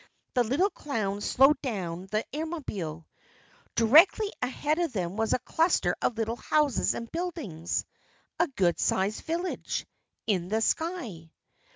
[0.33, 3.05] The little clown slowed down the Airmobile.
[3.75, 7.85] Directly ahead of them was a cluster of little houses and buildings
[8.39, 9.85] a good sized village
[10.25, 11.29] in the sky.